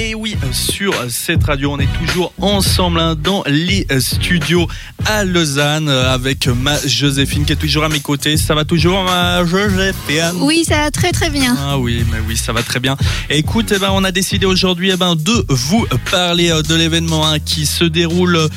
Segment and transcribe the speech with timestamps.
[0.00, 4.68] Et oui, sur cette radio, on est toujours ensemble hein, dans les studios
[5.06, 8.36] à Lausanne avec ma Joséphine qui est toujours à mes côtés.
[8.36, 10.38] Ça va toujours, ma Joséphine?
[10.42, 11.56] Oui, ça va très très bien.
[11.58, 12.96] Ah oui, mais oui, ça va très bien.
[13.28, 17.26] Écoute, eh ben, on a décidé aujourd'hui eh ben, de vous parler euh, de l'événement
[17.26, 18.48] hein, qui se déroule euh,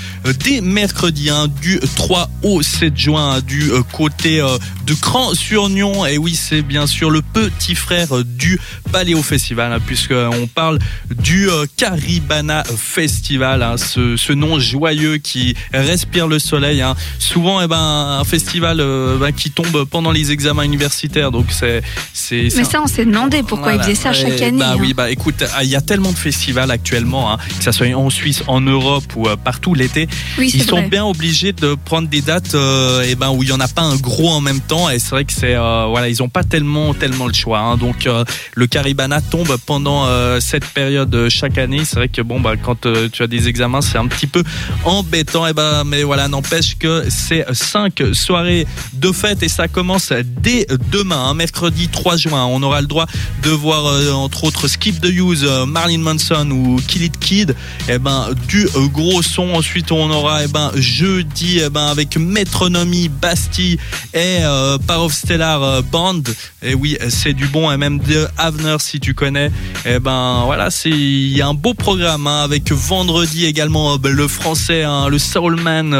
[0.45, 4.45] dès mercredi, hein, du 3 au 7 juin, du euh, côté
[4.85, 6.05] de Cran-sur-Nion.
[6.05, 8.59] Et oui, c'est bien sûr le petit frère du
[8.91, 10.77] Paléo Festival, puisqu'on parle
[11.09, 11.30] du
[11.77, 16.83] Caribana Festival, ce, ce, nom joyeux qui respire le soleil.
[17.19, 17.77] Souvent, eh ben,
[18.19, 18.77] un festival
[19.19, 21.31] ben, qui tombe pendant les examens universitaires.
[21.31, 21.81] Donc c'est,
[22.13, 22.49] c'est.
[22.55, 24.59] Mais ça, on s'est demandé pourquoi ils faisaient ça chaque année.
[24.59, 28.09] Bah oui, bah écoute, il y a tellement de festivals actuellement, que ça soit en
[28.09, 30.07] Suisse, en Europe ou partout l'été.
[30.37, 32.55] ils sont bien obligés de prendre des dates,
[33.05, 34.89] et ben où il y en a pas un gros en même temps.
[34.89, 37.59] Et c'est vrai que c'est voilà, ils ont pas tellement tellement le choix.
[37.59, 37.77] Hein.
[37.77, 38.07] Donc
[38.53, 40.07] le Caribana tombe pendant
[40.39, 41.81] cette période chaque année.
[41.85, 44.43] C'est vrai que bon bah quand tu as des examens, c'est un petit peu
[44.85, 45.47] embêtant.
[45.47, 50.11] Et ben mais voilà, n'empêche que c'est cinq soirées de fête et ça commence
[50.41, 52.45] dès demain, hein, mercredi 3 juin.
[52.45, 53.05] On aura le droit
[53.43, 57.51] de voir euh, entre autres Skip the Use, euh, Marilyn Manson ou Kill It Kid.
[57.87, 59.53] Et eh ben du euh, gros son.
[59.53, 63.77] Ensuite on aura et eh ben jeudi et eh ben avec Metronomy, Bastille
[64.13, 64.39] et
[64.87, 66.23] Power of Stellar Band.
[66.61, 69.51] Et oui, c'est du bon et même de Avner si tu connais.
[69.85, 74.27] Et ben voilà, c'est il y a un beau programme hein, avec vendredi également le
[74.27, 75.91] français, hein, le soulman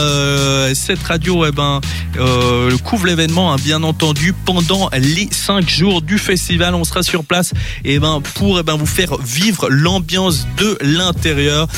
[0.74, 1.80] cette radio eh ben,
[2.84, 6.74] couvre l'événement, hein, bien entendu, pendant les 5 jours du festival.
[6.74, 7.52] On sera sur place
[7.84, 11.68] eh ben, pour eh ben, vous faire vivre l'ambiance de l'intérieur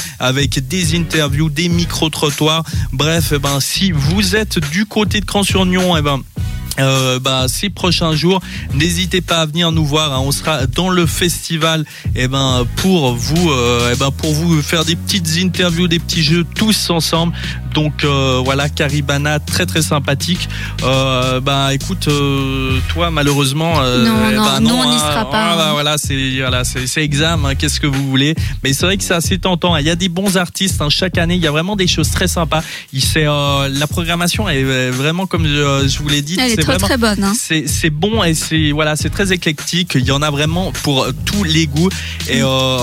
[0.47, 2.65] des interviews, des micro-trottoirs.
[2.93, 6.21] Bref, eh ben, si vous êtes du côté de Cran-sur-Nion, eh ben,
[6.79, 8.41] euh, bah, ces prochains jours.
[8.75, 10.13] N'hésitez pas à venir nous voir.
[10.13, 10.23] Hein.
[10.25, 11.85] On sera dans le festival,
[12.15, 15.99] et eh ben pour vous, euh, eh ben pour vous faire des petites interviews, des
[15.99, 17.33] petits jeux tous ensemble.
[17.79, 20.49] Donc euh, voilà, Caribana, très très sympathique.
[20.83, 24.99] Euh, bah écoute, euh, toi malheureusement, non, eh non, ben, non, on n'y hein.
[24.99, 25.55] sera pas.
[25.55, 27.51] Voilà, voilà c'est voilà, c'est examen.
[27.51, 27.55] Hein.
[27.55, 28.35] Qu'est-ce que vous voulez
[28.65, 29.77] Mais c'est vrai que c'est assez tentant.
[29.77, 31.37] Il y a des bons artistes chaque année.
[31.37, 32.65] Il y a vraiment des choses très sympas.
[32.93, 36.37] Il c'est la programmation est vraiment comme je, je vous l'ai dit.
[36.37, 37.23] c'est très bonne.
[37.23, 37.35] Hein.
[37.37, 39.93] C'est bon et c'est voilà, c'est très éclectique.
[39.95, 41.91] Il y en a vraiment pour tous les goûts.
[42.29, 42.79] Et, euh,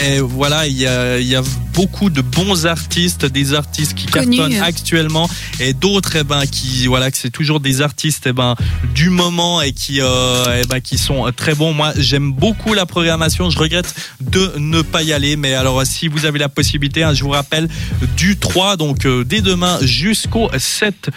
[0.00, 1.42] et, voilà, il y a, il y a
[1.74, 5.28] beaucoup de bons artistes, des artistes qui cartonnent actuellement
[5.60, 8.54] et d'autres eh ben qui voilà que c'est toujours des artistes eh ben
[8.94, 11.72] du moment et qui euh, eh ben qui sont très bons.
[11.72, 13.50] Moi, j'aime beaucoup la programmation.
[13.50, 17.14] Je regrette de ne pas y aller, mais alors si vous avez la possibilité, hein,
[17.14, 17.68] je vous rappelle
[18.16, 21.10] du 3 donc euh, dès demain jusqu'au 7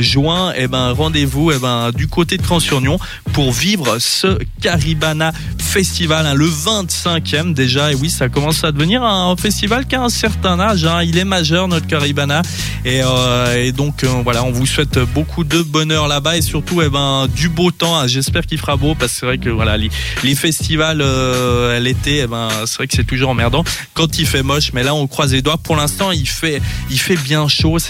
[0.00, 2.98] juin, eh ben rendez-vous eh ben, du côté de Cran-sur-Nion
[3.32, 7.92] pour vivre ce Caribana Festival, hein, le 25e déjà.
[7.92, 10.84] Et oui, ça commence à devenir un festival un certain âge.
[10.84, 11.02] Hein.
[11.02, 12.42] Il est majeur, notre Caribana.
[12.84, 16.88] Et, euh, donc, euh, voilà, on vous souhaite beaucoup de bonheur là-bas et surtout eh
[16.88, 17.98] ben, du beau temps.
[17.98, 18.06] Hein.
[18.06, 19.90] J'espère qu'il fera beau parce que c'est vrai que voilà, les,
[20.34, 23.64] festivals euh, l'été, eh ben, c'est vrai que c'est toujours emmerdant
[23.94, 24.72] quand il fait moche.
[24.72, 25.58] Mais là, on croise les doigts.
[25.58, 27.78] Pour l'instant, il fait, il fait bien chaud.